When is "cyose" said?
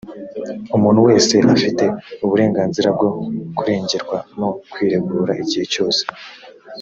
5.75-6.03